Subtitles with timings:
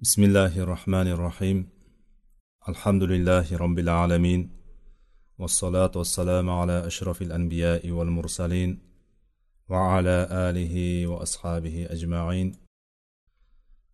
[0.00, 1.68] بسم الله الرحمن الرحيم
[2.68, 4.50] الحمد لله رب العالمين
[5.38, 8.78] والصلاة والسلام على أشرف الأنبياء والمرسلين
[9.68, 12.56] وعلى آله وأصحابه أجمعين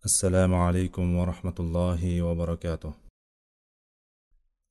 [0.05, 2.93] السلام عليكم ورحمة الله وبركاته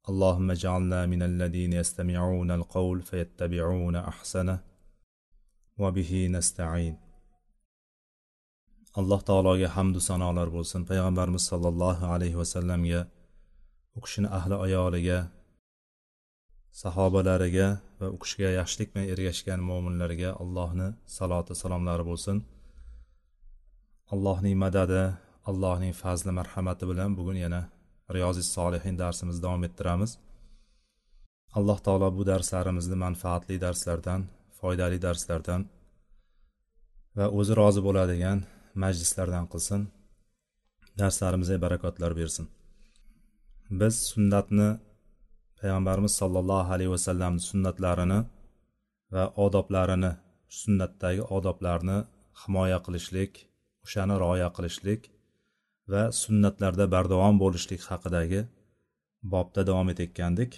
[0.08, 4.60] اللهم اجعلنا من الذين يستمعون القول فيتبعون أحسنه
[5.78, 6.96] وبه نستعين
[9.00, 10.80] alloh taologa hamdu sanolar bo'lsin.
[10.90, 13.00] Payg'ambarimiz sollallohu alayhi vasallamga
[13.96, 15.18] u kishini ahli ayoliga
[16.82, 17.68] sahobalariga
[18.00, 22.36] va u kishiga yaxshilik bilan ergashgan mo'minlarga allohni saloti salomlari bo'lsin.
[24.14, 25.02] Allohning madadi
[25.50, 27.62] allohning fazli marhamati bilan bugun yana
[28.14, 30.10] riyozi solihin darsimizni davom ettiramiz.
[31.58, 34.20] Alloh taolo bu darslarimizni manfaatli darslardan
[34.58, 35.60] foydali darslardan
[37.16, 38.38] va o'zi rozi bo'ladigan
[38.82, 39.80] majlislardan qilsin
[41.00, 42.46] darslarimizga barakotlar bersin.
[43.80, 44.68] Biz sunnatni
[45.60, 48.20] payg'ambarimiz sollallohu alayhi vasallamni sunnatlarini
[49.14, 50.12] va odoblarini
[50.60, 51.98] sunnatdagi odoblarni
[52.42, 53.32] himoya qilishlik
[53.84, 55.02] o'shani rioya qilishlik
[55.92, 58.40] va sunnatlarda bardavom bo'lishlik haqidagi
[59.32, 60.52] bobda davom etayotgandik.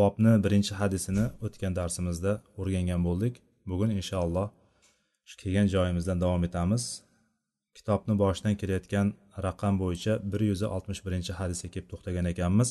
[0.00, 3.34] Bobni birinchi hadisini o'tgan darsimizda o'rgangan bo'ldik.
[3.70, 4.48] Bugun inshaalloh
[5.41, 6.83] kelgan joyimizdan davom etamiz
[7.77, 9.07] kitobni boshidan kelayotgan
[9.47, 12.69] raqam bo'yicha bir yuz oltmish birinchi hadisga kelib to'xtagan ekanmiz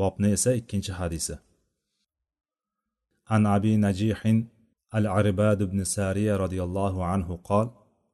[0.00, 1.34] bobni esa ikkinchi hadisi
[3.34, 4.38] an abi najihin
[4.98, 7.68] al arbad ibn sariya roziyallohu anhu qol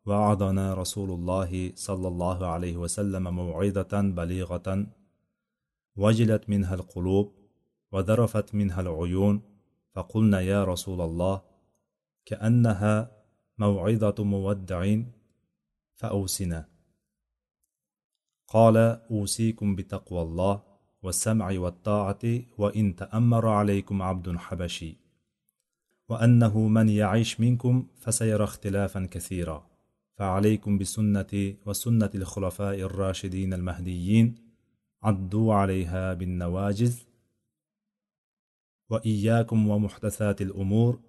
[0.08, 4.86] وعظنا رسول الله صلى الله عليه وسلم موعظة بليغة
[6.02, 7.26] وجلت منها القلوب
[7.92, 9.42] وذرفت منها العيون
[9.94, 11.36] فقلنا يا رسول الله
[12.28, 12.94] كأنها
[13.59, 15.01] موعظة مودع
[15.95, 16.69] فأوسنا.
[18.47, 18.77] قال
[19.11, 20.63] أوصيكم بتقوى الله
[21.03, 22.19] والسمع والطاعة
[22.57, 24.95] وإن تأمر عليكم عبد حبشي.
[26.09, 29.67] وأنه من يعيش منكم فسيرى اختلافا كثيرا.
[30.13, 34.35] فعليكم بسنتي وسنة الخلفاء الراشدين المهديين.
[35.03, 36.99] عضوا عليها بالنواجذ.
[38.89, 40.99] وإياكم ومحدثات الأمور.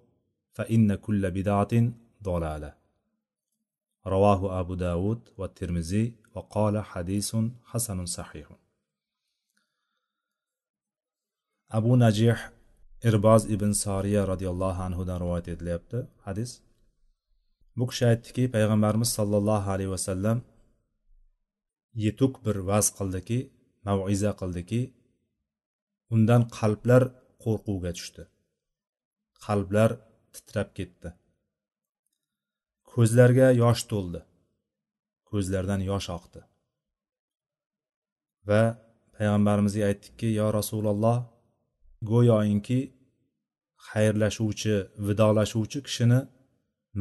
[0.53, 1.91] فإن كل بدعة
[2.22, 2.74] ضلالة
[4.06, 8.48] رواه أبو داود والترمذي وقال حديث حسن صحيح
[11.70, 12.38] abu najih
[13.08, 16.50] irboz ibn soriya roziyallohu anhudan rivoyat etilyapti hadis
[17.78, 20.38] bu kishi aytdiki payg'ambarimiz sollallohu alayhi vasallam
[22.04, 23.38] yetuk bir vaz qildiki
[23.86, 24.80] maviza qildiki
[26.14, 27.02] undan qalblar
[27.44, 28.22] qo'rquvga tushdi
[29.46, 29.90] qalblar
[30.34, 31.08] titrab ketdi
[32.93, 34.21] Ko'zlarga yosh to'ldi.
[35.29, 36.41] Ko'zlaridan yosh oqdi.
[38.49, 38.61] Va
[39.15, 41.17] payg'ambarimizga aytdikki yo rasululloh
[42.11, 42.79] go'yoinki
[43.89, 44.75] xayrlashuvchi
[45.07, 46.19] vidolashuvchi kishini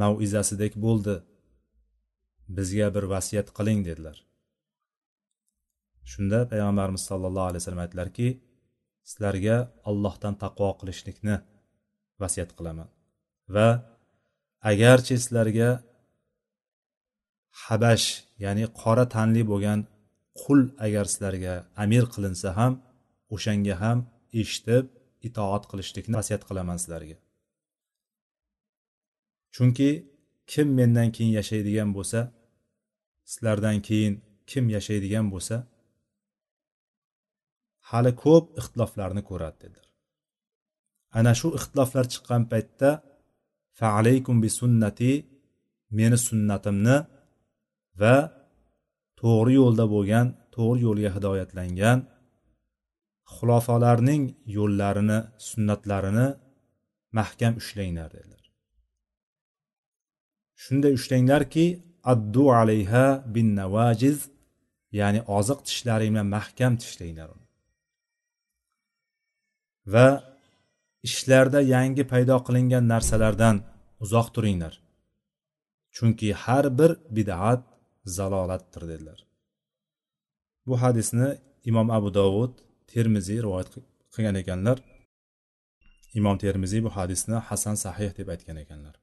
[0.00, 1.16] mav'izasidek bo'ldi.
[2.56, 4.16] Bizga bir vasiyat qiling dedilar.
[6.10, 8.28] Shunda payg'ambarimiz sollallohu alayhi vasallam aytdilarki
[9.10, 9.56] sizlarga
[9.90, 11.36] allohdan taqvo qilishlikni
[12.22, 12.88] vasiyat qilaman
[13.54, 13.68] va
[14.70, 15.70] agarchi sizlarga
[17.64, 18.06] habash
[18.44, 19.80] ya'ni qora tanli bo'lgan
[20.42, 21.54] qul agar sizlarga
[21.84, 22.72] amir qilinsa ham
[23.34, 23.98] o'shanga ham
[24.40, 24.84] eshitib
[25.28, 27.16] itoat qilishlikni vasiyat qilaman sizlarga.
[29.54, 29.90] Chunki
[30.52, 32.20] kim mendan keyin yashaydigan bo'lsa
[33.32, 34.14] sizlardan keyin
[34.50, 35.56] kim yashaydigan bo'lsa
[37.90, 39.86] hali ko'p ixtiloflarni ko'radi dedilar.
[41.18, 42.90] Ana shu ixtiloflar chiqqan paytda
[43.80, 45.12] faalaykum bi sunnati
[45.98, 46.96] meni sunnatimni
[48.00, 48.16] va
[49.20, 51.98] to'g'ri yo'lda bo'lgan to'g'ri yo'lga hidoyatlangan
[53.34, 54.22] xulofalarning
[54.56, 55.18] yo'llarini
[55.48, 56.28] sunnatlarini
[57.18, 58.44] mahkam ushlanglar dedilar.
[60.62, 61.66] Shunday ushlanglarki
[62.12, 64.18] addu alayha bin navajiz
[64.98, 67.46] ya'ni oziq tishlaring bilan mahkam tishlanglar uni.
[69.92, 70.08] Va
[71.08, 73.56] ishlarda yangi paydo qilingan narsalardan
[74.04, 74.74] uzoq turinglar.
[75.96, 77.62] Chunki har bir bidat
[78.16, 79.18] zalolatdir dedilar.
[80.66, 81.28] Bu hadisni
[81.70, 82.52] imom abu dovud
[82.92, 83.68] termiziy rivoyat
[84.14, 84.78] qilgan ekanlar.
[86.18, 88.94] Imom termiziy bu hadisni hasan sahih deb aytgan ekanlar.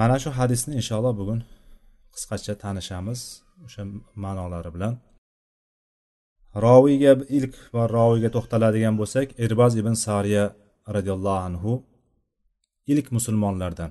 [0.00, 1.40] Mana shu hadisni inshaalloh bugun
[2.14, 3.20] qisqacha tanishamiz
[3.66, 3.82] o'sha
[4.24, 4.94] ma'nolari bilan.
[6.64, 10.44] Roviyga ilk bor roviyga to'xtaladigan bo'lsak irboz ibn sariya
[10.96, 11.72] roziyallohu anhu
[12.92, 13.90] ilk musulmonlardan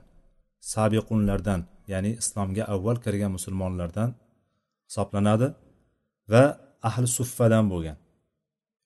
[0.74, 1.62] sabiqunlardan
[1.94, 4.09] ya'ni islomga avval kirgan musulmonlardan
[4.89, 5.47] hisoblanadi
[6.31, 6.44] va
[6.89, 7.97] ahli suffadan bo'lgan.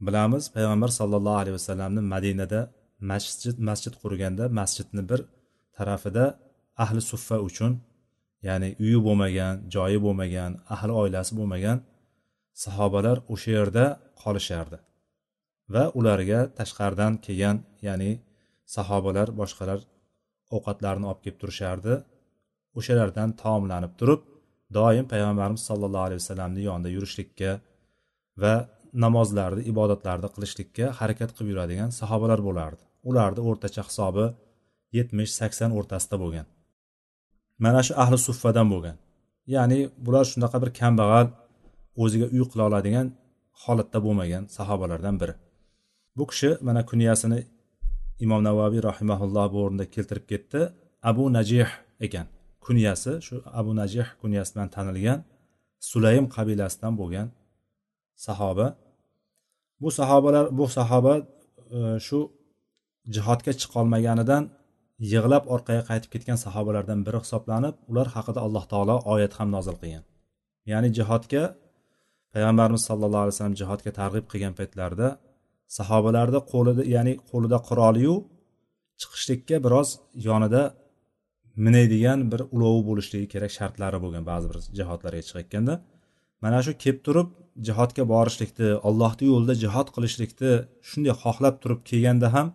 [0.08, 2.62] Bilamiz payg'ambar sollallohu alayhi vasallamni madinada
[3.12, 5.20] masjid masjid qurganda masjidni bir
[5.78, 6.26] tarafida
[6.84, 7.72] ahli suffa uchun
[8.48, 11.78] ya'ni uyi bo'lmagan joyi bo'lmagan ahli oilasi bo'lmagan
[12.64, 13.86] sahobalar o'sha yerda
[14.22, 14.78] qolishardi
[15.74, 17.58] va ularga tashqaridan kelgan
[17.88, 18.12] ya'ni
[18.76, 19.80] sahobalar boshqalar
[20.56, 21.94] ovqatlarni olib kelib turishardi.
[22.80, 24.22] O'shalardan taomlanib turib
[24.78, 27.52] doim payg'ambarimiz sollallohu alayhi vasallamni yonida yurishlikka
[28.44, 28.54] va
[29.04, 32.82] namozlarni ibodatlarni qilishlikka harakat qilib yuradigan sahobalar bo'lardi.
[33.10, 34.26] Ularni o'rtacha hisobi
[34.98, 36.48] yetmish sakson o'rtasida bo'lgan.
[37.64, 38.98] Mana shu ahli suffadan bo'lgan.
[39.56, 41.28] Ya'ni bular shunaqa bir kambag'al
[42.04, 43.08] o'ziga uy qila oladigan
[43.64, 45.34] holatda bo'lmagan sahobalardan biri.
[46.18, 47.40] Bu kishi mana kunyasini
[48.26, 50.62] imom navaviy rahimaulloh bu o'rinda keltirib ketdi.
[51.10, 51.70] Abu najih
[52.06, 52.28] ekan.
[52.66, 55.20] Kunyasi shu abu najih kunyasi bilan tanilgan
[55.90, 57.28] sulaym qabilasidan bo'lgan
[58.26, 58.68] sahoba.
[59.82, 61.14] Bu sahobalar bu sahoba
[61.78, 61.80] e,
[63.16, 64.44] jihodga chiqolmaganidan
[65.12, 70.04] yig'lab orqaga qaytib ketgan sahobalardan biri hisoblanib ular haqida alloh taolo oyat ham nozil qilgan.
[70.72, 71.44] Ya'ni jihodga
[72.34, 75.08] payg'ambarimiz sallallohu alayhi vasallam jihodga targ'ib qilgan paytlarida
[75.78, 78.16] sahobalarni qo'lida ya'ni qo'lida quroliyu
[79.02, 79.90] chiqishlikka biroz
[80.28, 80.62] yonida
[81.66, 85.74] minaydigan bir ulovi bo'lishligi kerak shartlari bo'lgan ba'zi bir jihodlarga chiqayotganda.
[86.44, 87.30] Mana shu kelib turib
[87.68, 90.52] jihodga borishlikni ollohni yo'lida jihod qilishlikni
[90.90, 92.48] shunday xohlab turib kelganda ham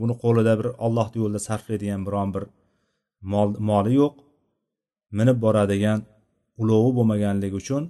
[0.00, 2.44] buni qo'lida bir ollohni yo'lida sarflaydigan biron bir
[3.32, 4.14] mol moli yo'q.
[5.18, 6.00] Minib boradigan
[6.62, 7.82] ulovi bo'lmaganligi uchun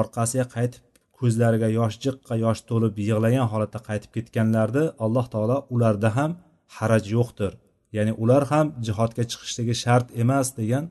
[0.00, 0.84] orqasiga qaytib
[1.20, 6.30] ko'zlariga yosh jiqqa yosh to'lib yig'lagan holatda qaytib ketganlarni alloh taolo ularda ham
[6.76, 7.52] haraj yo'qdir.
[7.96, 10.84] Ya'ni ular ham jihodga chiqishligi shart emas degan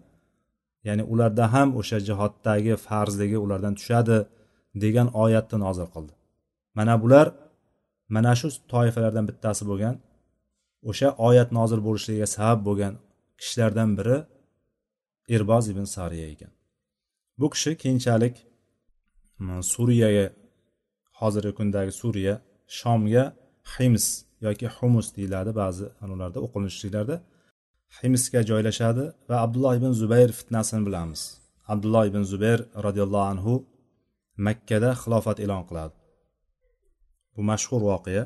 [0.88, 4.18] ya'ni ularda ham o'sha jihoddagi farzligi ulardan tushadi
[4.84, 6.14] degan oyatni nozil qildi.
[6.78, 7.28] Mana bular
[8.16, 9.96] mana shu toifalardan bittasi bo'lgan
[10.90, 12.94] o'sha oyat nozil bo'lishligiga sabab bo'lgan
[13.40, 14.18] kishilardan biri
[15.36, 16.52] erboz ibn sariya ekan.
[17.40, 18.36] Bu kishi keyinchalik
[19.74, 20.26] suriyaga
[21.20, 22.36] hozirgi kundagi suriya
[22.80, 23.24] shomga
[23.74, 24.06] hims
[24.46, 27.16] yoki humus deyiladi ba'zi anularda o'qilinishliklarda
[28.00, 31.22] himsga joylashadi va abdulloh ibn zubayr fitnasini bilamiz.
[31.74, 33.54] Abdulloh ibn zubayr roziyallohu anhu
[34.46, 35.96] makkada xilofat e'lon qiladi.
[37.36, 38.24] Bu mashhur voqea.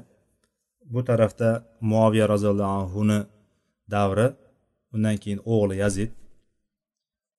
[0.93, 1.49] Bu tarafda
[1.91, 3.19] muoviya roziyallohu anhuni
[3.95, 4.27] davri
[4.95, 6.11] undan keyin o'g'li yazid.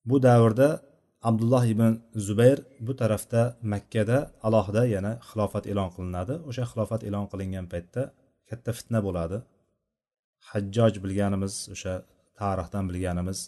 [0.09, 0.69] Bu davrda
[1.29, 1.91] abdulloh ibn
[2.27, 3.43] zubayr bu tarafda
[3.73, 6.35] makkada alohida yana xilofat e'lon qilinadi.
[6.49, 8.03] O'sha xilofat e'lon qilingan paytda
[8.49, 9.39] katta fitna bo'ladi.
[10.51, 11.95] Hajjoj bilganimiz o'sha
[12.41, 13.39] tarixdan bilganimiz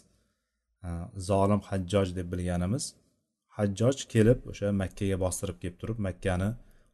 [1.29, 2.83] zolim hajjoj deb bilganimiz
[3.57, 6.49] hajjoj kelib o'sha makkaga bostirib kelib turib makkani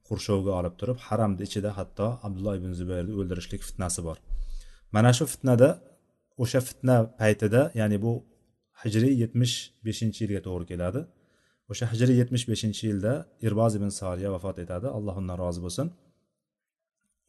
[0.07, 4.17] qurshovga olib turib haramni ichida hatto abdulloh ibn zubayrni o'ldirishlik fitnasi bor.
[4.95, 5.69] Mana shu fitnada
[6.43, 8.13] o'sha fitna paytida ya'ni bu
[8.83, 9.55] hijriy yetmish
[9.87, 11.01] beshinchi yilga to'g'ri keladi.
[11.71, 13.13] O'sha hijriy yetmish beshinchi yilda
[13.47, 14.87] irboz ibn sariya vafot etadi.
[14.97, 15.87] Alloh undan rozi bo'lsin.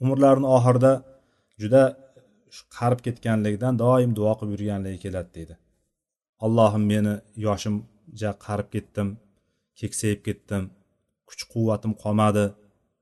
[0.02, 0.92] Umrlarini oxirida
[1.62, 1.82] juda
[2.76, 5.54] qarib ketganligidan doim duo qilib yurganligi keladi deydi.
[6.46, 7.14] Allohim meni
[7.46, 9.08] yoshimja qarib ketdim
[9.80, 10.62] keksayib ketdim
[11.28, 12.44] kuch quvvatim qolmadi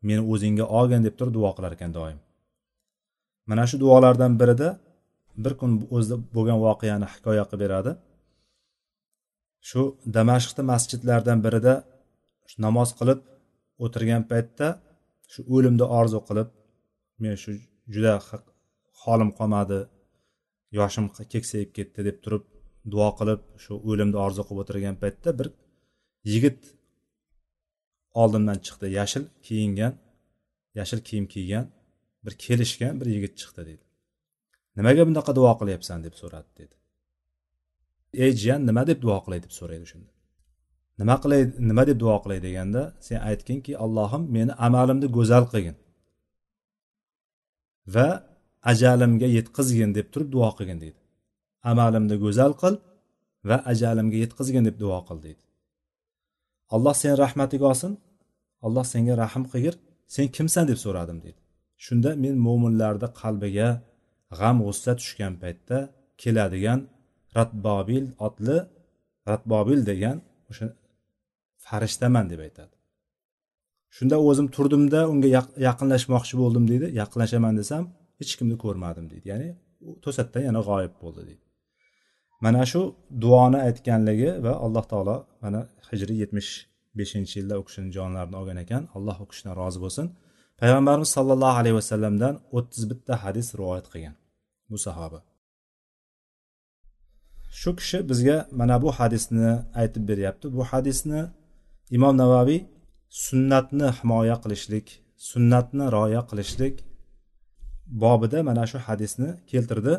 [0.08, 2.18] meni o'zingga olgin deb turib duo qilar ekan doim.
[3.48, 4.68] Mana shu duolardan birida
[5.44, 7.92] bir kun o'zida bo'lgan voqeani hikoya qilib beradi.
[9.68, 9.82] Shu
[10.16, 11.74] damashqni masjidlardan birida
[12.64, 13.20] namoz qilib
[13.84, 14.68] o'tirgan paytda
[15.32, 16.48] shu o'limni orzu qilib
[17.22, 17.50] men shu
[17.94, 18.14] juda
[19.02, 19.78] holim qolmadi
[20.78, 22.44] yoshim keksayib ketdi deb turib
[22.92, 25.48] duo qilib shu o'limni orzu qilib o'tirgan paytda bir
[26.32, 26.60] yigit
[28.22, 28.86] oldimdan chiqdi.
[28.98, 29.94] Yashil kiyingan
[30.78, 31.66] yashil kiyim kiygan
[32.24, 33.84] bir kelishgan bir yigit chiqdi deydi.
[34.76, 35.98] Nimaga bunaqa duo qilyapsan?
[36.06, 36.74] deb so'radi dedi.
[38.14, 40.10] Ey jiyan nima deb duo qilay deb so'raydi shunda.
[41.00, 45.76] Nima qilay nima deb duo qilay deganda sen aytginki allohim meni amalimni go'zal qilgin
[47.94, 48.08] va
[48.72, 51.00] ajalimga yetkazgin deb turib duo qilgin deydi.
[51.70, 52.74] Amalimni go'zal qil
[53.48, 55.42] va ajalimga yetkazgin deb duo qil deydi.
[56.74, 57.92] Alloh seni rahmatiga olsin
[58.66, 59.74] alloh senga rahm qilgir
[60.14, 61.40] sen kimsan deb so'radim deydi.
[61.84, 63.68] Shunda men mo'minlarni qalbiga
[64.38, 65.78] g'am g'ussa tushgan paytda
[66.22, 66.80] keladigan
[67.38, 68.56] ratbobil otli
[69.30, 70.16] ratbobil degan
[70.50, 70.66] o'sha
[71.66, 72.74] farishtaman deb aytadi.
[73.96, 75.28] Shunda o'zim turdimda unga
[75.68, 76.86] yaqinlashmoqchi bo'ldim deydi.
[77.00, 77.82] Yaqinlashaman desam
[78.20, 79.26] hech kimni ko'rmadim deydi.
[79.32, 79.48] Ya'ni
[80.04, 81.44] to'satdan yana g'oyib bo'ldi deydi.
[82.44, 82.80] Mana shu
[83.24, 85.60] duoni aytganligi va alloh taolo mana
[85.90, 86.50] hijriy yetmish
[86.98, 88.82] beshinchi yilda u kishini jonlarini olgan ekan.
[88.96, 90.06] Alloh u kishidan rozi bo'lsin.
[90.60, 94.14] Payg'ambarimiz sollallohu alayhi vasallamdan o'ttiz bitta hadis rivoyat qilgan
[94.72, 95.18] bu sahoba.
[97.60, 100.46] Shu kishi bizga mana bu hadisni aytib beryapti.
[100.56, 101.20] Bu hadisni
[101.96, 102.60] imom navaviy
[103.24, 104.86] sunnatni himoya qilishlik
[105.30, 106.74] sunnatni rioya qilishlik
[108.02, 109.94] bobida mana shu hadisni keltirdi.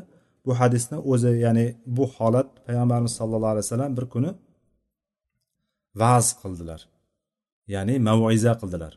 [0.45, 1.67] Bu hadisni o'zi ya'ni
[1.97, 4.31] bu holat payg'ambarimiz sallallohu alayhi vasallam bir kuni
[6.01, 6.81] va'z qildilar.
[7.73, 8.93] Ya'ni mavoiza qildilar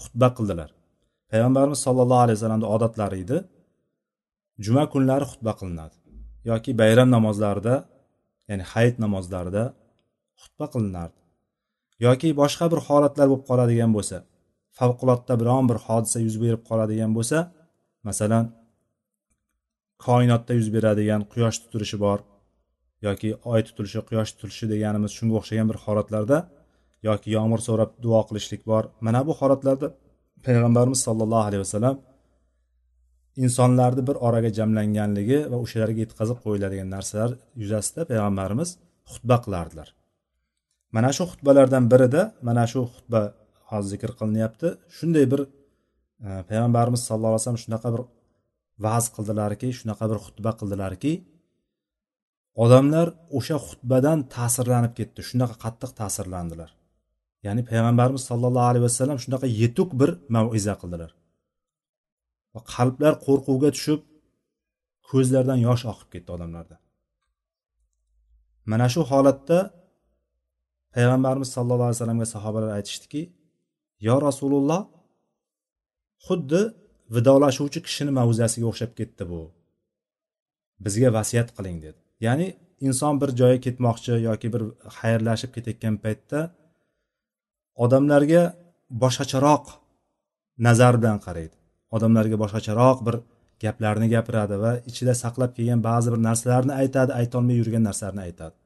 [0.00, 0.70] xutba qildilar.
[1.30, 3.38] Payg'ambarimiz sollallohu alayhi vasallamni odatlari edi.
[4.64, 5.96] Juma kunlari xutba qilinadi.
[6.50, 7.74] Yoki bayram namozlarida
[8.48, 9.62] ya'ni hayit namozlarida
[10.42, 11.18] xutba qilinardi.
[12.06, 14.16] Yoki boshqa bir holatlar bo'lib qoladigan bo'lsa
[14.78, 17.38] favqulodda biron bir hodisa yuz berib qoladigan bo'lsa
[18.08, 18.44] masalan
[20.06, 22.18] koinotda yuz beradigan quyosh tutilishi bor
[23.06, 26.38] yoki oy tutilishi quyosh tutilishi deganimiz shunga o'xshagan bir holatlarda
[27.08, 28.84] yoki yomg'ir so'rab duo qilishlik bor.
[29.06, 29.88] Mana bu holatlarda
[30.46, 31.96] payg'ambarimiz sollallohu alayhi vasallam
[33.44, 37.30] insonlarni bir oraga jamlanganligi va o'shalarga yetkazib qo'yiladigan narsalar
[37.62, 38.70] yuzasida payg'ambarimiz
[39.12, 39.88] xutba qilardilar.
[40.96, 43.20] Mana shu xutbalardan birida mana shu xutba
[43.70, 45.48] hozir zikr qilinyapti shunday bir e,
[46.48, 48.02] payg'ambarimiz sallallohu alayhi vasallam shunaqa bir
[48.84, 51.12] va'z qildilarki shunaqa bir xutba qildilarki
[52.64, 53.06] odamlar
[53.38, 56.70] o'sha xutbadan ta'sirlanib ketdi shunaqa qattiq ta'sirlandilar.
[57.46, 61.10] Ya'ni payg'ambarimiz sollallohu alayhi vasallam shunaqa yetuk bir maviza qildilar.
[62.54, 64.00] Va qalblar qo'rquvga tushib
[65.10, 66.76] ko'zlardan yosh oqib ketdi odamlarda.
[68.70, 69.58] Mana shu holatda
[70.94, 73.22] payg'ambarimiz sallallohu alayhi vasallamga sahobalar aytishdiki
[74.08, 74.82] yo rasululloh
[76.26, 76.60] xuddi
[77.14, 79.42] vidolashuvchi kishini mavzasiga o'xshab ketdi bu.
[80.84, 82.00] Bizga vasiyat qiling dedi.
[82.26, 82.48] Ya'ni
[82.86, 84.62] inson bir joyga ketmoqchi yoki bir
[84.98, 86.40] xayrlashib ketayotgan paytda
[87.84, 88.42] odamlarga
[89.02, 89.64] boshqacharoq
[90.66, 91.57] nazar bilan qaraydi.
[91.96, 93.16] Odamlarga boshqacharoq bir
[93.64, 98.56] gaplarni gapiradi va ichida saqlab kelgan ba'zi bir narsalarni aytadi aytolmay yurgan narsalarni aytadi.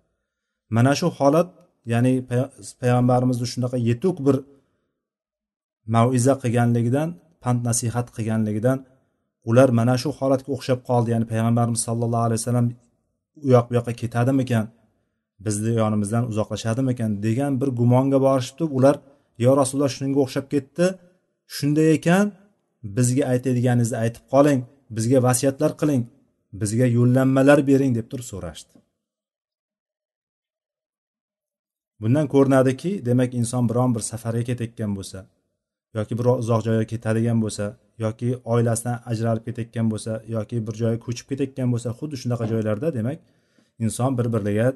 [0.76, 1.48] Mana shu holat
[1.92, 2.12] ya'ni
[2.80, 4.36] payg'ambarimizni shunaqa yetuk bir
[5.94, 7.08] maviza qilganligidan
[7.42, 8.78] pand nasihat qilganligidan
[9.50, 11.08] ular mana shu holatga o'xshab qoldi.
[11.14, 12.66] Ya'ni payg'ambarimiz sollallohu alayhi vasallam
[13.44, 14.64] u yoq bu yoqqa ketadimikan?
[15.46, 17.10] Bizni yonimizdan uzoqlashadimikan?
[17.26, 18.96] degan bir gumonga borishibdi ular
[19.44, 20.84] yo rasululloh shunga o'xshab ketdi.
[21.56, 22.26] Shunday ekan
[22.82, 24.60] bizga aytadiganingizni aytib qoling
[24.96, 26.04] bizga vasiyatlar qiling
[26.62, 28.74] bizga yo'llanmalar bering deb turib so'rashdi.
[32.02, 35.18] Bundan ko'rinadiki demak inson biron bir safarga ketayotgan bo'lsa
[35.98, 37.66] yoki biror uzoq joyga ketadigan bo'lsa
[38.04, 43.18] yoki oilasidan ajralib ketayotgan bo'lsa yoki bir joyga ko'chib ketayotgan bo'lsa xuddi shunaqa joylarda demak
[43.84, 44.68] inson bir biriga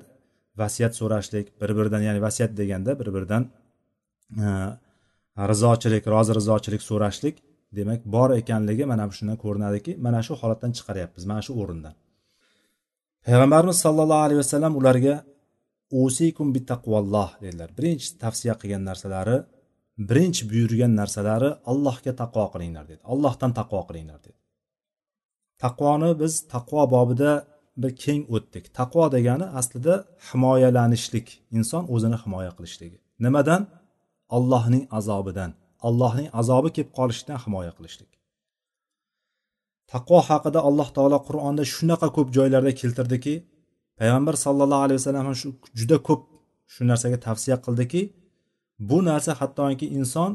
[0.62, 3.42] vasiyat so'rashlik bir biridan ya'ni vasiyat deganda bir biridan
[4.44, 4.46] e,
[5.52, 7.36] rizochilik rozi rizochilik so'rashlik
[7.78, 11.94] demak bor ekanligi mana shundan ko'rinadiki mana shu holatdan chiqaryapmiz mana shu o'rindan.
[13.26, 15.14] Payg'ambarimiz sollallohu alayhi vasallam ularga
[16.02, 17.70] usikum bittaqvolloh dedilar.
[17.78, 19.36] Birinchi tavsiya qilgan narsalari
[20.08, 23.02] birinchi buyurgan narsalari allohga taqvo qilinglar dedi.
[23.12, 24.38] Allohdan taqvo qilinglar dedi.
[25.64, 27.32] Taqvoni biz taqvo bobida
[27.82, 28.64] bir keng o'tdik.
[28.78, 29.94] Taqvo degani aslida
[30.28, 31.26] himoyalanishlik
[31.58, 32.98] inson o'zini himoya qilishligi.
[33.24, 33.62] Nimadan?
[34.36, 35.50] Allohning azobidan.
[35.88, 38.10] Allohning azobi kelib qolishidan himoya qilishlik.
[39.92, 43.34] Taqvo haqida alloh taolo qur'onda shunaqa ko'p joylarda keltirdiki
[43.98, 46.22] payg'ambar sallallohu alayhi vasallam ham shu juda ko'p
[46.72, 48.02] shu narsaga tavsiya qildiki
[48.88, 50.30] bu narsa hattoki inson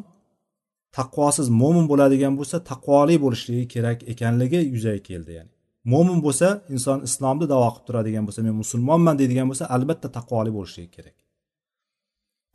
[0.97, 5.51] taqvosiz mo'min bo'ladigan bo'lsa taqvoli bo'lishligi kerak ekanligi yuzaga keldi ya'ni.
[5.91, 10.91] Mo'min bo'lsa inson islomni davo qilib turadigan bo'lsa men musulmonman deydigan bo'lsa albatta taqvoli bo'lishligi
[10.97, 11.17] kerak.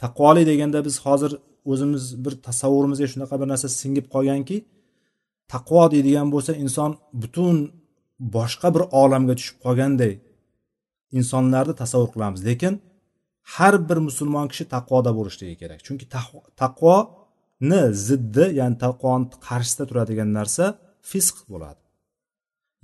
[0.02, 1.32] Taqvoli deganda biz hozir
[1.70, 4.56] o'zimiz bir tasavvurimizga shunaqa bir narsa singib qolganki
[5.52, 6.90] taqvo deydigan bo'lsa inson
[7.22, 7.56] butun
[8.36, 10.12] boshqa bir olamga tushib qolganday
[11.18, 12.40] insonlarni tasavvur qilamiz.
[12.48, 12.74] Lekin
[13.54, 15.80] har bir musulmon kishi taqvoda bo'lishligi kerak.
[15.86, 16.06] Chunki
[16.62, 20.64] taqvoni ziddi ya'ni taqvoni qarshisida turadigan narsa
[21.10, 21.80] fisq bo'ladi.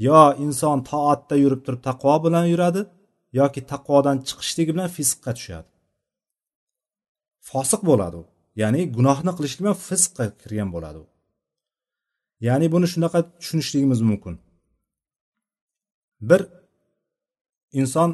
[0.06, 2.82] Yo inson toatda yurib turib taqvo bilan yuradi
[3.40, 5.68] yoki taqvodan chiqishligi bilan fisqqa tushadi.
[7.48, 8.24] Fosiq bo'ladi u.
[8.60, 11.06] ya'ni gunohni qilishlik bilan fisqqa kirgan bo'ladi u.
[12.48, 14.34] Ya'ni buni shunaqa tushunishligimiz mumkin.
[16.28, 16.40] Bir
[17.80, 18.10] inson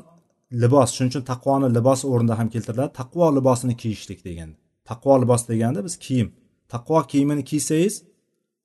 [0.63, 2.93] libos shuning uchun taqvoni libos o'rnida ham keltiriladi.
[3.01, 4.51] Taqvo libosini kiyishlik degan
[4.91, 6.29] taqvo libos deganda biz kiyim.
[6.75, 7.95] Taqvo kiyimini kiysangiz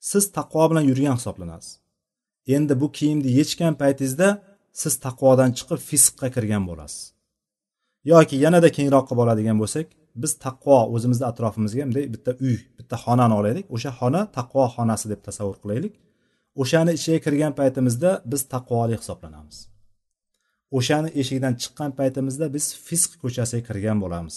[0.09, 1.71] siz taqvo bilan yurgan hisoblanasiz.
[2.55, 4.29] Endi bu kiyimni yechgan paytingizda
[4.81, 7.01] siz taqvodan chiqib fisqqa kirgan bo'lasiz.
[8.11, 13.35] Yoki yanada kengroq qilib oladigan bo'lsak biz taqvo o'zimizni atrofimizga bunday bitta uy bitta xonani
[13.39, 13.65] olaylik.
[13.75, 15.93] O'sha xona taqvo xonasi deb tasavvur qilaylik.
[16.61, 19.57] O'shani ichiga kirgan paytimizda biz taqvoli hisoblanamiz.
[20.77, 24.35] O'shani eshigidan chiqqan paytimizda biz fisq ko'chasiga kirgan bo'lamiz.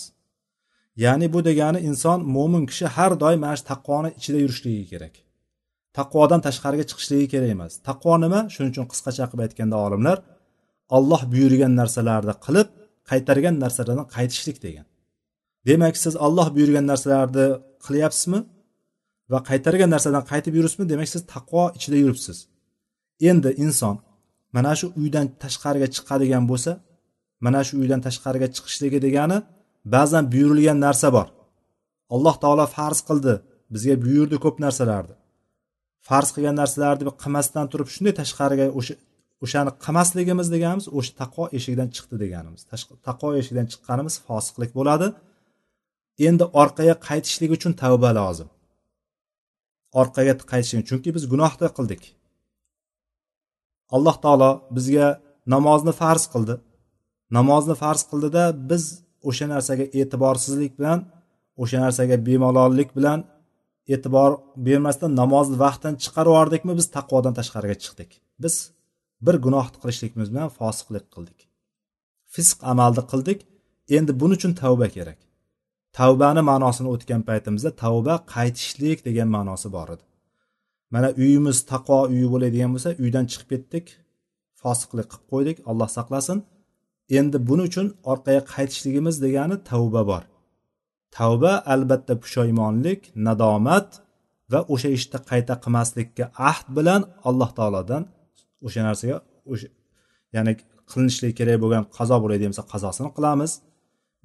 [1.05, 5.15] Ya'ni bu degani inson mo'min kishi har doim mana shu taqvoni ichida yurishligi kerak.
[5.99, 7.73] Taqvodan tashqariga chiqishligi kerak emas.
[7.89, 8.41] Taqvo nima?
[8.55, 10.19] Shuning uchun qisqacha qilib aytganda olimlar
[10.97, 12.69] olloh buyurgan narsalarni qilib
[13.11, 14.87] qaytargan narsalardan qaytishlik degan.
[15.69, 17.47] Demak siz olloh buyurgan narsalarni
[17.87, 18.41] qilyapsizmi
[19.33, 20.87] va qaytargan narsadan qaytib yuribsizmi?
[20.93, 22.39] Demak siz taqvo ichida yuribsiz.
[23.31, 23.97] Endi inson
[24.57, 26.73] mana shu uydan tashqariga chiqadigan bo'lsa
[27.45, 29.39] mana shu uydan tashqariga chiqishligi degani
[29.95, 31.27] ba'zan buyurilgan narsa bor.
[32.15, 33.35] Alloh taolo farz qildi
[33.75, 35.15] bizga buyurdi ko'p narsalarni.
[36.09, 38.95] Farz qilgan narsalarni qilmasdan turib shunday tashqariga o'sha
[39.45, 42.61] o'shani qilmasligimiz deganimiz o'sha taqvo eshigidan chiqdi deganimiz.
[43.09, 45.07] Taqvo eshigidan chiqqanimiz fosiqlik bo'ladi.
[46.27, 48.49] Endi orqaga qaytishlik uchun tavba lozim.
[50.01, 52.03] Orqaga qaytishlik chunki biz gunohda qildik.
[53.97, 55.07] Alloh taolo bizga
[55.55, 56.55] namozni farz qildi.
[57.37, 58.85] Namozni farz qildida biz
[59.29, 60.99] o'sha narsaga e'tiborsizlik bilan
[61.63, 63.21] o'sha narsaga bemalollik bilan
[63.95, 64.33] e'tibor
[64.67, 68.11] bermasdan namozni vaqtdan chiqarib yubordikmi biz taqvodan tashqariga chiqdik.
[68.43, 68.55] Biz
[69.27, 71.39] bir gunohni qilishligimiz bilan fosiqlik qildik.
[72.35, 73.39] Fisq amalni qildik.
[73.97, 75.19] Endi buning uchun tavba kerak.
[75.99, 80.05] Tavbani ma'nosini o'tgan paytimizda tavba qaytishlik degan ma'nosi bor edi.
[80.95, 83.87] Mana uyimiz taqvo uyi bo'ladigan bo'lsa uydan chiqib ketdik
[84.63, 86.39] fosiqlik qilib qo'ydik alloh saqlasin.
[87.19, 90.23] Endi buning uchun orqaga qaytishligimiz degani tavba bor.
[91.17, 93.89] Tavba albatta pushaymonlik nadomat
[94.53, 98.03] va o'sha ishni qayta qilmaslikka ahd bilan alloh taolodan
[98.67, 99.17] o'sha narsaga
[99.53, 99.69] o'sha
[100.37, 100.53] ya'ni
[100.91, 103.53] qilinishlik kerak bo'lgan qazo bo'ladigan bo'lsa qazosini qilamiz.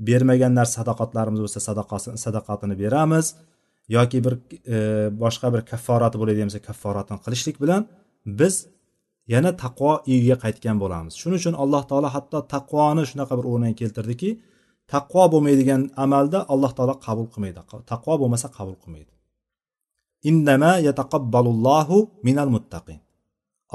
[0.08, 3.25] Bermagan narsa sadoqatlarimiz bo'lsa sadaqasini sadaqatini beramiz
[3.96, 4.34] yoki bir
[4.75, 4.77] e,
[5.24, 7.81] boshqa bir kafforati bo'ladigan bo'lsa kafforatini qilishlik bilan
[8.40, 8.55] biz
[9.33, 11.14] yana taqvo uyiga qaytgan bo'lamiz.
[11.22, 14.29] Shuning uchun alloh taolo hatto taqvoni shunaqa bir o'rniga keltirdiki
[14.94, 17.59] taqvo bo'lmaydigan amalda alloh taolo qabul qilmaydi.
[17.92, 19.14] Taqvo bo'lmasa qabul qilmaydi.
[20.29, 23.00] Innama yataqabbalullohu minal muttaqin.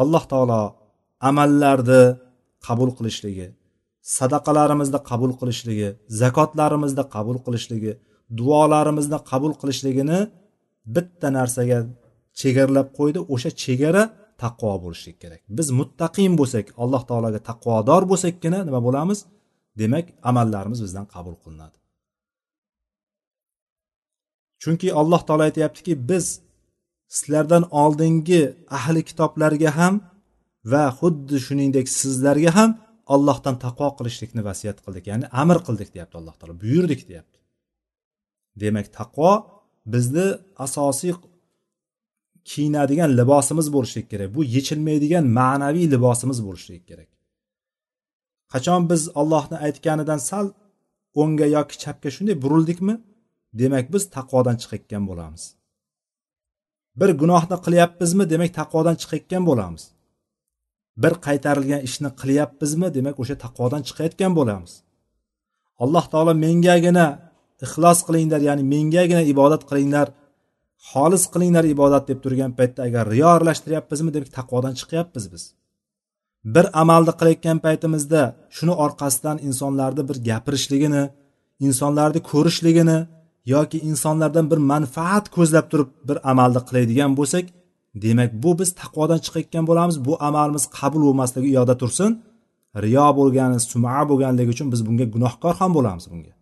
[0.02, 0.60] Alloh taolo
[1.28, 2.02] amallarni
[2.66, 3.46] qabul qilishligi
[4.16, 5.88] sadaqalarimizni qabul qilishligi
[6.20, 7.92] zakotlarimizni qabul qilishligi
[8.38, 10.18] duolarimizni qabul qilishligini
[10.94, 11.78] bitta narsaga
[12.40, 13.18] chegaralab qo'ydi.
[13.34, 14.02] O'sha chegara
[14.42, 15.40] taqvo bo'lishlik kerak.
[15.58, 19.18] Biz muttaqin bo'lsak alloh taologa taqvodor bo'lsakkina nima bo'lamiz?
[19.80, 21.76] Demak amallarimiz bizdan qabul qilinadi.
[24.62, 26.26] Chunki alloh taolo aytyaptiki biz
[27.16, 28.42] sizlardan oldingi
[28.78, 29.94] ahli kitoblarga ham
[30.72, 32.70] va xuddi shuningdek sizlarga ham
[33.14, 35.04] allohdan taqvo qilishlikni vasiyat qildik.
[35.10, 37.38] Ya'ni amr qildik deyapti alloh taolo buyurdik deyapti.
[38.62, 39.32] Demak taqvo
[39.92, 40.26] bizni
[40.66, 41.14] asosiy
[42.50, 44.28] kiyinadigan libosimiz bo'lishligi kerak.
[44.36, 47.10] Bu yechilmaydigan ma'naviy libosimiz bo'lishligi kerak.
[48.52, 50.46] Qachon biz ollohni aytganidan sal
[51.20, 52.94] o'ngga yoki chapga shunday burildikmi?
[53.60, 55.44] Demak biz taqvodan chiqayotgan bo'lamiz.
[57.00, 58.24] Bir gunohni qilyapmizmi?
[58.32, 59.82] Demak taqvodan chiqayotgan bo'lamiz.
[61.02, 64.72] Bir qaytarilgan ishni qilyapmizmi demak o'sha taqvodan chiqayotgan bo'lamiz.
[65.82, 67.06] Alloh taolo mengagina
[67.64, 70.06] ixlos qilinglar ya'ni mengagina ibodat qilinglar
[70.90, 75.42] xolis qilinglar ibodat deb turgan paytda agar riyo aralashtiryapmizmi demak taqvodan chiqyapmiz biz.
[76.54, 78.22] Bir amalni qilayotgan paytimizda
[78.56, 81.04] shuni orqasidan insonlarni bir gapirishligini
[81.66, 82.98] insonlarni ko'rishligini
[83.54, 87.44] yoki insonlardan bir manfaat ko'zlab turib bir amalni qiladigan bo'lsak
[88.04, 89.96] demak bu biz taqvodan chiqayotgan bo'lamiz.
[90.06, 92.10] Bu amalimiz qabul bo'lmasligi u yoqda tursin.
[92.84, 96.32] Riyo bo'lgani suma bo'lganligi uchun biz bunga gunohkor ham bo'lamiz bunga.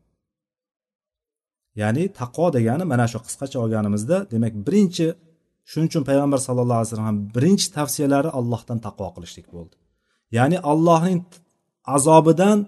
[1.80, 5.06] Ya'ni taqvo degani mana shu qisqacha olganimizda demak birinchi
[5.70, 9.76] shuning uchun payg'ambar sallallohu alayhi vasallam birinchi tavsiyalari allohdan taqvo qilishlik bo'ldi.
[10.36, 11.20] Ya'ni allohning
[11.96, 12.58] azobidan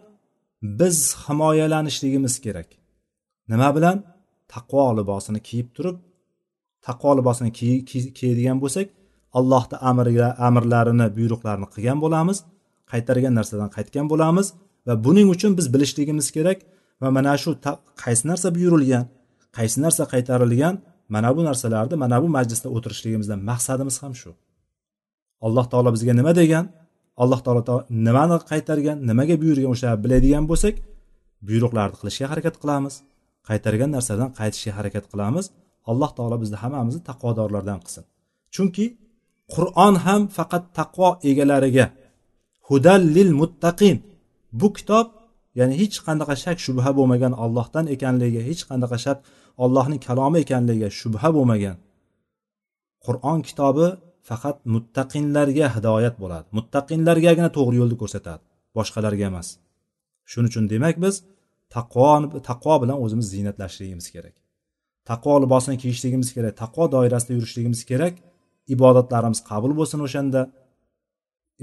[0.81, 2.69] biz himoyalanishligimiz kerak.
[3.53, 3.97] Nima bilan?
[4.55, 5.97] Taqvo libosini kiyib turib
[6.87, 7.51] taqvo libosini
[8.19, 8.87] kiyadigan bo'lsak
[9.39, 12.39] allohni amriga amrlarini buyruqlarini qilgan bo'lamiz
[12.93, 14.47] qaytargan narsadan qaytgan bo'lamiz
[14.87, 16.59] va buning uchun biz bilishligimiz kerak
[17.03, 17.51] va mana shu
[18.05, 19.05] qaysi narsa buyurilgan
[19.57, 20.75] qaysi narsa qaytarilgan
[21.15, 24.31] mana bu narsalarni mana bu majlisda o'tirishligimizdan maqsadimiz ham shu.
[25.47, 26.65] Alloh taolo bizga nima degan
[27.23, 27.63] alloh taolo
[28.07, 30.75] nimani qaytargan nimaga buyurgan o'shalarni biladigan bo'lsak
[31.49, 32.95] buyruqlarni qilishga harakat qilamiz
[33.49, 35.45] qaytargan narsadan qaytishga harakat qilamiz
[35.91, 38.05] alloh taolo bizni hammamizni taqvodorlardan qilsin.
[38.55, 38.85] Chunki
[39.55, 41.87] qur'on ham faqat taqvo egalariga
[42.69, 43.97] hudallil muttaqin.
[44.61, 45.07] Bu kitob
[45.59, 49.19] ya'ni hech qanaqa shak shubha bo'lmagan ollohdan ekanligiga hech qanaqa shak
[49.65, 51.77] ollohning kalomi ekanligiga shubha bo'lmagan.
[53.07, 53.87] Qur'on kitobi
[54.29, 56.47] faqat muttaqinlarga hidoyat bo'ladi.
[56.59, 58.43] Muttaqinlargagina to'g'ri yo'lni ko'rsatadi
[58.77, 59.49] boshqalarga emas.
[60.31, 61.15] Shuning uchun demak biz
[61.77, 62.11] taqvo
[62.51, 64.35] taqvo bilan o'zimiz ziynatlashligimiz kerak.
[65.11, 68.15] Taqvo libosini kiyishligimiz kerak taqvo doirasida yurishligimiz kerak.
[68.75, 70.41] Ibodatlarimiz qabul bo'lsin o'shanda.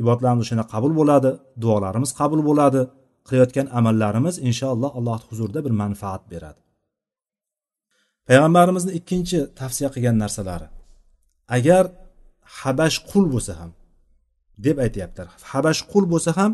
[0.01, 1.31] Ibodatlarimiz o'shanda qabul bo'ladi
[1.63, 2.81] duolarimiz qabul bo'ladi.
[3.27, 6.59] Qilayotgan amallarimiz inshaalloh alloh huzurida bir manfaat beradi.
[8.27, 10.67] Payg'ambarimizni ikkinchi tavsiya qilgan narsalari.
[11.57, 11.83] Agar
[12.61, 13.71] habash qul bo'lsa ham
[14.65, 15.27] deb aytyaptilar.
[15.53, 16.51] Habash qul bo'lsa ham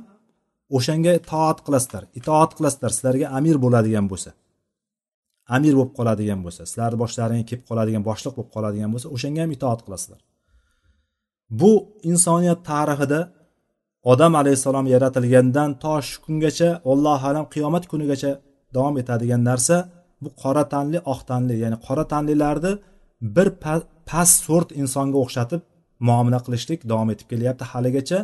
[0.78, 4.30] o'shanga itoat qilasizlar itoat qilasizlar sizlarga amir bo'ladigan bo'lsa.
[5.56, 9.80] Amir bo'lib qoladigan bo'lsa sizlarni boshlaringga kelib qoladigan boshliq bo'lib qoladigan bo'lsa o'shanga ham itoat
[9.86, 10.20] qilasizlar.
[11.60, 11.72] Bu
[12.12, 13.20] insoniyat tarixida
[14.12, 18.32] odam alayhissalom yaratilgandan to shu kungacha allohu alam qiyomat kunigacha
[18.76, 19.76] davom etadigan narsa
[20.24, 22.74] bu qora tanli oq tanli ya'ni qora tanlilarni
[23.36, 23.48] bir
[24.10, 25.62] past sort insonga o'xshatib
[26.08, 28.20] muomala qilishlik davom etib kelyapti haligacha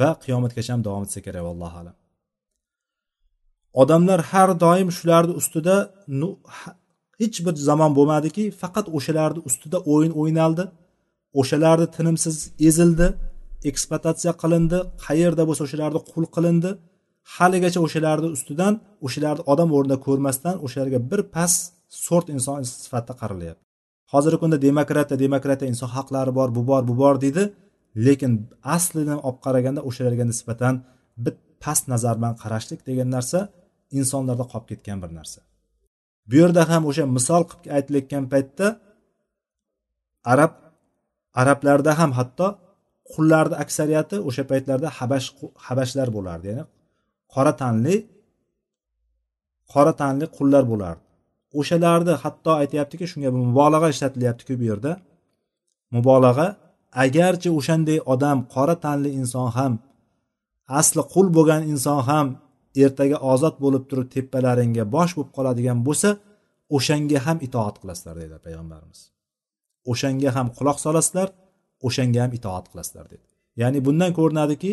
[0.00, 1.94] va qiyomatgacha ham davom etsa kerak allohu alam.
[3.82, 5.76] Odamlar har doim shularni ustida
[7.20, 10.64] hech bir zamon bo'lmadiki faqat o'shalarni ustida o'yin o'ynaldi
[11.40, 12.36] o'shalarni tinimsiz
[12.68, 13.06] ezildi
[13.70, 16.70] eksploatatsiya qilindi qayerda bo'lsa o'shalarni qul qilindi
[17.36, 18.74] haligacha o'shalarni ustidan
[19.06, 21.60] o'shalarni odam o'rnida ko'rmasdan o'shalarga bir past
[22.06, 23.62] sort inson sifatida qaralyapti
[24.12, 27.42] hozirgi kunda demokratiya demokratiya inson haqlari bor bu bor bu bor deydi
[28.06, 28.32] lekin
[28.76, 30.74] aslini olib qaraganda o'shalarga nisbatan
[31.24, 31.34] bir
[31.64, 33.38] past nazar bilan qarashlik degan narsa
[33.98, 35.40] insonlarda qolib ketgan bir narsa.
[36.28, 38.66] Bu yerda ham o'sha misol qilib aytilayotgan paytda
[40.32, 40.52] arab
[41.40, 42.46] arablarda ham hatto
[43.12, 45.28] qullarni aksariyati o'sha paytlarda habash
[45.66, 46.64] habashlar bo'lardi ya'ni
[47.34, 47.96] qora tanli
[49.72, 51.02] qora tanli qullar bo'lardi.
[51.60, 54.92] O'shalarni hatto aytyaptiki shunga mubolag'a ishlatilyaptiku bu yerda.
[55.94, 56.48] Mubolag'a
[57.04, 59.72] agarchi o'shanday odam qora tanli inson ham
[60.80, 62.26] asli qul bo'lgan inson ham
[62.82, 66.10] ertaga ozod bo'lib turib tepalaringga bosh bo'lib qoladigan bo'lsa
[66.76, 69.00] o'shanga ham itoat qilasizlar deydi payg'ambarimiz.
[69.90, 71.28] O'shanga ham quloq solasizlar
[71.86, 73.26] o'shanga ham itoat qilasizlar dedi
[73.60, 74.72] ya'ni bundan ko'rinadiki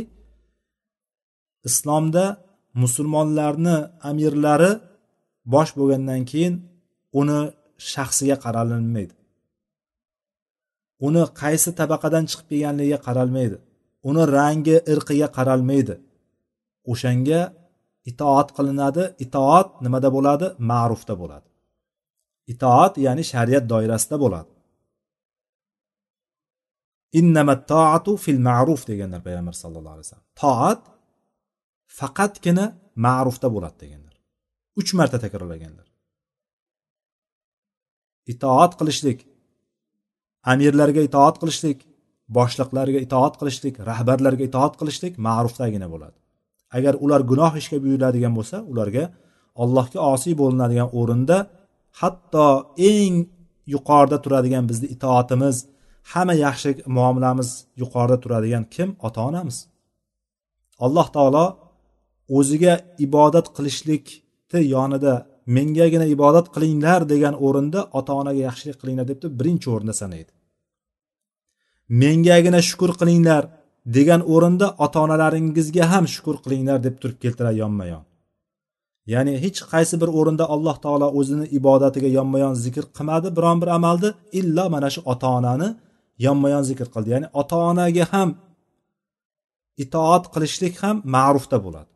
[1.70, 2.26] islomda
[2.84, 3.78] musulmonlarni
[4.10, 4.72] amirlari
[5.54, 6.54] bosh bo'lgandan keyin
[7.20, 7.40] uni
[7.92, 9.16] shaxsiga qaralinmaydi.
[11.08, 13.58] Uni qaysi tabaqadan chiqib kelganligiga qaralmaydi.
[14.10, 15.96] Uni rangi irqiga qaralmaydi.
[16.92, 17.40] O'shanga
[18.10, 19.04] itoat qilinadi.
[19.26, 20.48] Itoat nimada bo'ladi?
[20.72, 21.48] Ma'rufda bo'ladi.
[22.54, 24.52] Itoat ya'ni shariat doirasida bo'ladi.
[27.72, 30.30] Toatu fil ma'ruf deganlar payg'ambar sallallohu alayhi vasallam.
[30.44, 30.82] Toat
[32.00, 32.66] faqatgina
[33.06, 34.16] ma'rufda bo'ladi deganlar.
[34.80, 35.88] Uch marta takrorlaganlar.
[38.34, 39.20] Itoat qilishlik
[40.52, 41.80] amirlarga itoat qilishlik
[42.38, 46.21] boshliqlarga itoat qilishlik rahbarlarga itoat qilishlik ma'rufdagina bo'ladi.
[46.78, 49.04] Agar ular gunoh ishga buyuriladigan bo'lsa ularga
[49.64, 51.38] allohga osiy bo'linadigan o'rinda
[52.02, 52.48] hatto
[52.92, 53.16] eng
[53.74, 55.56] yuqorida turadigan bizni itoatimiz
[56.12, 57.50] hamma yaxshi muomalamiz
[57.82, 58.90] yuqorida turadigan kim?
[59.08, 59.58] Ota onamiz
[60.86, 61.46] alloh taolo
[62.38, 62.74] o'ziga
[63.06, 65.14] ibodat qilishlikni yonida
[65.58, 69.28] mengagina ibodat qilinglar degan o'rinda ota onaga yaxshilik qilinglar debdi.
[69.40, 70.32] Birinchi o'rinda sanaydi
[72.04, 73.44] mengagina shukur qilinglar.
[73.86, 78.04] Degan o'rinda ota onalaringizga ham shukur qilinglar deb turib keltiradi yonma yon
[79.14, 83.70] ya'ni hech qaysi bir o'rinda alloh taolo o'zini ibodatiga yonma yon zikr qilmadi biron bir
[83.78, 85.70] amalni illo mana shu ota onani
[86.26, 87.10] yonma yon zikr qildi.
[87.16, 88.30] Ya'ni ota onaga ham
[89.84, 91.90] itoat qilishlik ham ma'rufda bo'ladi.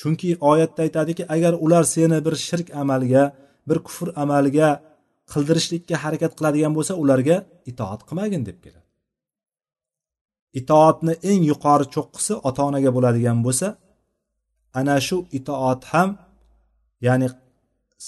[0.00, 3.22] Chunki oyatda aytadiki agar ular seni bir shirk amalga
[3.68, 4.68] bir kufr amalga
[5.32, 7.36] qildirishlikka harakat qiladigan bo'lsa ularga
[7.70, 8.87] itoat qilmagin deb keladi.
[10.60, 13.66] Itoatni eng yuqori cho'qqisi ota onaga bo'ladigan bo'lsa
[14.80, 16.10] ana shu itoat ham
[17.06, 17.28] ya'ni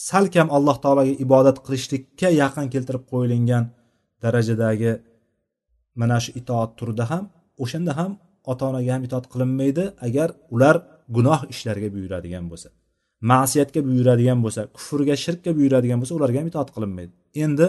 [0.08, 3.64] salkam alloh taologa ibodat qilishlikka yaqin keltirib qo'yilgan
[4.22, 4.92] darajadagi
[6.00, 7.24] mana shu itoat turida ham
[7.62, 8.12] o'shanda ham
[8.50, 10.76] ota onaga ham itoat qilinmaydi agar ular
[11.16, 12.68] gunoh ishlarga buyuradigan bo'lsa
[13.20, 17.12] ma'siyatga buyuradigan bo'lsa kufrga shirkka buyuradigan bo'lsa ularga ham itoat qilinmaydi.
[17.44, 17.66] Endi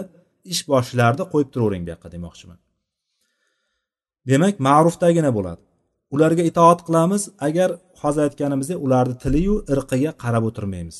[0.52, 2.58] ish boshlarni qo'yib turavering bu yoqqa demoqchiman.
[4.30, 5.62] Demak ma'rufdagina bo'ladi.
[6.14, 10.96] Ularga itoat qilamiz agar hozir aytganimizdek ularni tiliyu irqiga qarab o'tirmaymiz.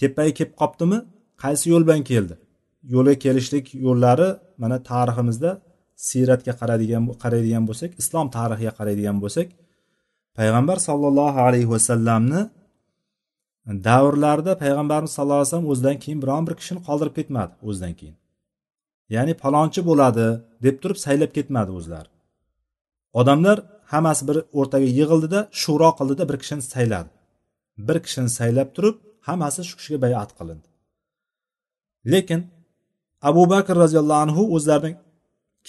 [0.00, 0.98] Tepaga kelib qolibdimi
[1.42, 2.34] qaysi yo'l bilan keldi?
[2.94, 4.28] Yo'lga kelishlik yo'llari
[4.62, 5.50] mana tariximizda
[6.08, 9.48] siyratga qaraydigan qaraydigan bo'lsak islom tarixiga qaraydigan bo'lsak
[10.38, 12.42] payg'ambar sollallohu alayhi vasallamni
[13.88, 18.16] davrlarida payg'ambarimiz sallallohu alayhi vasallam o'zidan keyin biron bir kishini qoldirib ketmadi o'zidan keyin.
[19.14, 20.26] Ya'ni palonchi bo'ladi
[20.64, 22.10] deb turib saylab ketmadi o'zlari
[23.20, 23.58] odamlar
[23.92, 27.10] hammasi bir o'rtaga yig'ildida shuro qildida bir kishini sayladi.
[27.88, 28.96] Bir kishini saylab turib
[29.28, 30.68] hammasi shu kishiga bayat qilindi.
[32.12, 32.40] Lekin
[33.28, 34.94] abu bakr roziyallohu anhu o'zlaridan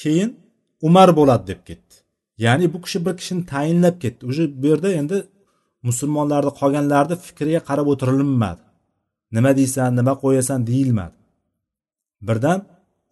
[0.02, 0.30] keyin
[0.88, 1.94] umar bo'ladi deb ketdi.
[2.46, 4.22] Ya'ni bu kishi bir kishini tayinlab ketdi.
[4.32, 5.18] Уже bu yerda endi
[5.88, 8.62] musulmonlarni qolganlarni fikriga qarab o'tirilmadi
[9.36, 11.16] nima deysan nima qo'yasan deyilmadi.
[12.28, 12.60] Birdan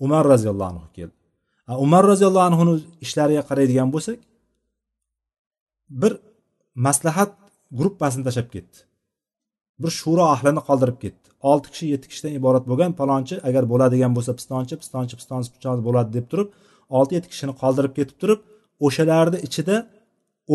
[0.06, 1.18] umar roziyallohu anhu keldi.
[1.86, 2.74] Umar roziyallohu anhuni
[3.06, 4.20] ishlariga qaraydigan bo'lsak
[6.02, 6.14] bir
[6.86, 7.32] maslahat
[7.80, 8.78] gruppasini tashlab ketdi.
[9.82, 11.28] Bir shuro ahlini qoldirib ketdi.
[11.52, 16.10] Olti kishi yetti kishidan iborat bo'lgan palonchi agar bo'ladigan bo'lsa pistonchi pistonchi pistonchi pistonchi bo'ladi
[16.18, 16.50] deb turib
[16.98, 18.40] olti yetti kishini qoldirib ketib turib
[18.86, 19.76] o'shalarni ichida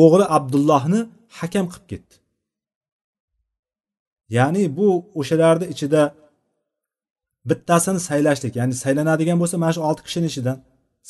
[0.03, 1.01] o'g'li abdullohni
[1.39, 2.15] hakam qilib ketdi.
[4.37, 4.89] Ya'ni bu
[5.21, 6.03] o'shalarni ichida
[7.51, 10.59] bittasini saylashlik ya'ni saylanadigan bo'lsa mana shu olti kishini ichidan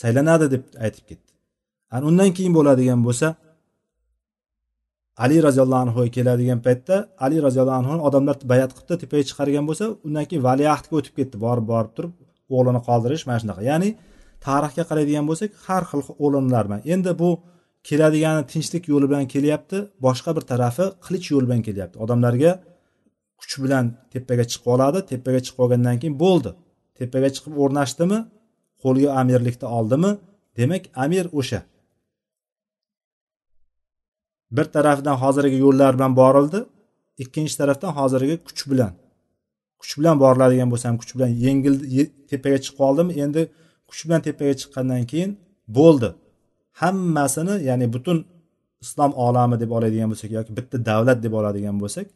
[0.03, 1.31] saylanadi deb aytib ketdi.
[1.95, 3.27] Ani undan keyin bo'ladigan bo'lsa
[5.25, 10.25] ali roziyallohu anhuga keladigan paytda ali roziyallohu anhu odamlar bayat qilibdi tepaga chiqargan bo'lsa undan
[10.29, 12.13] keyin valiahdga o'tib ketdi borib borib turib
[12.57, 13.63] o'g'lini qoldirish mana shunaqa.
[13.71, 13.89] Ya'ni
[14.47, 16.81] tarixga qaraydigan bo'lsak har xil o'limlar bilan.
[16.95, 17.31] Endi bu
[17.89, 21.97] keladigani tinchlik yo'li bilan kelyapti boshqa bir tarafi qilich yo'li bilan kelyapti.
[22.05, 22.51] Odamlarga
[23.43, 24.99] kuch bilan tepaga chiqib oladi.
[25.13, 26.51] Tepaga chiqib olgandan keyin bo'ldi.
[26.99, 28.19] Tepaga chiqib o'rnashdimi?
[28.83, 30.11] Qo'lga amirlikni oldimi?
[30.59, 31.61] Demak amir o'sha.
[34.57, 36.61] Bir tarafdan hozirgi yo'llar bilan borildi
[37.23, 38.93] ikkinchi tarafdan hozirgi kuch bilan.
[39.81, 41.75] Kuch bilan boriladigan bo'lsa ham kuch bilan yengil
[42.31, 43.13] tepaga chiqib oldimi?
[43.25, 43.43] Endi
[43.89, 45.31] kuch bilan tepaga chiqqandan keyin
[45.79, 46.09] bo'ldi.
[46.81, 48.19] Hammasini ya'ni butun
[48.85, 52.07] islom olami deb oladigan bo'lsak yoki bitta davlat deb oladigan bo'lsak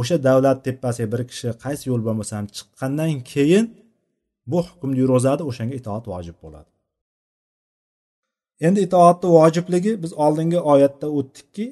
[0.00, 3.64] o'sha davlat tepasiga bir kishi qaysi yo'l bilan bo'lsa ham chiqqandan keyin
[4.50, 6.70] bu hukmni yurg'izadi o'shanga itoat vojib bo'ladi.
[8.66, 11.66] Endi itoatni vojibligi biz oldingi oyatda o'tdikki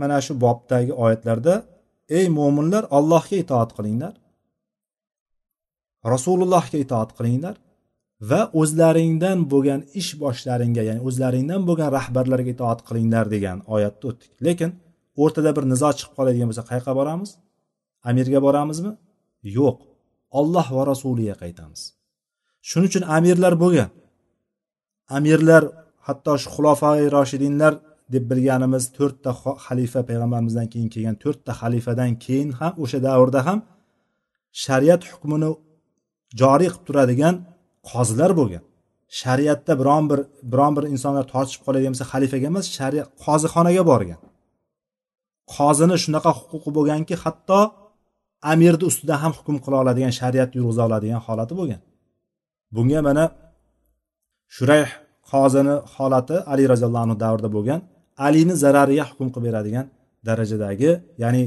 [0.00, 1.54] mana shu bobdagi oyatlarda
[2.18, 4.14] ey mo'minlar allohga itoat qilinglar
[6.12, 7.56] rasulullohga itoat qilinglar
[8.30, 14.30] va o'zlaringdan bo'lgan ish boshlaringga ya'ni o'zlaringdan bo'lgan rahbarlarga itoat qilinglar degan oyatda o'tdik.
[14.46, 14.70] Lekin
[15.22, 17.30] o'rtada bir nizo chiqib qoladigan bo'lsa qayoqqa boramiz?
[18.08, 18.92] Amirga boramizmi?
[19.58, 19.76] Yo'q.
[20.38, 21.80] Olloh va rasuliga qaytamiz.
[22.68, 23.90] Shuning uchun amirlar bo'lgan
[25.16, 25.62] amirlar
[26.06, 27.72] hatto shu xulofai roshidinlar
[28.14, 29.30] deb bilganimiz to'rtta
[29.66, 33.58] xalifa payg'ambarimizdan keyin kelgan to'rtta xalifadan keyin ham o'sha davrda ham
[34.64, 35.50] shariat hukmini
[36.40, 37.34] joriy qilib turadigan
[37.90, 38.64] qozilar bo'lgan
[39.20, 40.20] shariatda biron bir
[40.52, 44.20] biron bir insonlar tortishib qoladigan bo'lsa xalifaga emas shariat qozixonaga borgan.
[45.54, 47.60] Qozini shunaqa huquqi bo'lganki hatto
[48.52, 51.80] amirni ustidan ham hukm qila oladigan shariat yurg'iza oladigan holati bo'lgan.
[52.74, 53.24] Bunga mana
[54.56, 54.90] shurayh
[55.30, 57.80] qozini holati ali roziyallohu anhu davrida bo'lgan
[58.26, 59.86] alini zarariga hukm qilib beradigan
[60.28, 60.90] darajadagi
[61.22, 61.44] ya'ni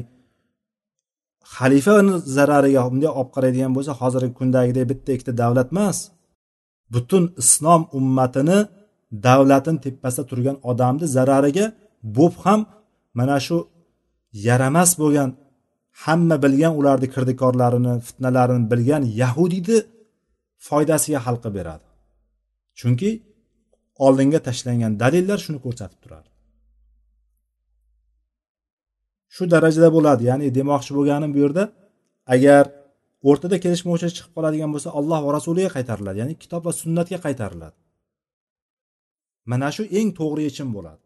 [1.56, 5.97] xalifani zarariga bunday olib qaraydigan bo'lsa hozirgi kundagidek bitta ikkita davlat emas
[6.93, 8.60] butun islom ummatini
[9.27, 11.65] davlatini tepasida turgan odamni zarariga
[12.17, 12.60] bo'p ham
[13.19, 13.58] mana shu
[14.47, 15.29] yaramas bo'lgan
[16.03, 19.77] hamma bilgan ularni kirdikorlarini fitnalarini bilgan yahudiyni
[20.67, 21.88] foydasiga hal qilib beradi.
[22.79, 23.10] Chunki
[24.06, 26.29] oldinga tashlangan dalillar shuni ko'rsatib turadi.
[29.36, 31.63] Shu darajada bo'ladi ya'ni demoqchi bo'lganim bu yerda
[32.36, 32.63] agar
[33.29, 37.77] o'rtada kelishmovchilik chiqib qoladigan bo'lsa alloh va rasuliga qaytariladi ya'ni kitob va sunnatga qaytariladi.
[39.51, 41.03] Mana shu eng to'g'ri yechim bo'ladi.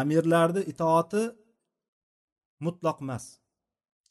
[0.00, 1.22] Amirlarni itoati
[2.60, 3.26] mutlaq emas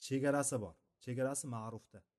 [0.07, 0.75] chegarasi bor.
[1.03, 2.01] Chegarasi ma'rufda.